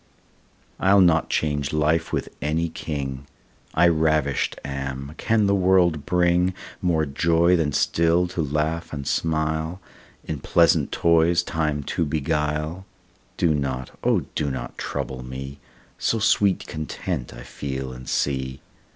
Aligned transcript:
I'll 0.79 0.99
not 0.99 1.29
change 1.29 1.71
life 1.71 2.11
with 2.11 2.27
any 2.41 2.69
king, 2.69 3.27
I 3.75 3.87
ravisht 3.87 4.55
am: 4.65 5.13
can 5.17 5.45
the 5.45 5.53
world 5.53 6.07
bring 6.07 6.55
More 6.81 7.05
joy, 7.05 7.55
than 7.55 7.71
still 7.71 8.25
to 8.29 8.41
laugh 8.41 8.93
and 8.93 9.05
smile, 9.05 9.79
In 10.23 10.39
pleasant 10.39 10.91
toys 10.91 11.43
time 11.43 11.83
to 11.83 12.03
beguile? 12.03 12.87
Do 13.37 13.53
not, 13.53 13.91
O 14.03 14.21
do 14.33 14.49
not 14.49 14.75
trouble 14.75 15.21
me, 15.23 15.59
So 15.99 16.17
sweet 16.17 16.65
content 16.65 17.31
I 17.31 17.43
feel 17.43 17.93
and 17.93 18.09
see. 18.09 18.59